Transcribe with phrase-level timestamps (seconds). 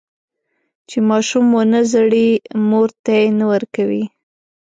[0.89, 2.29] چې ماشوم ونه زړي،
[2.69, 4.03] مور تی نه ورکوي.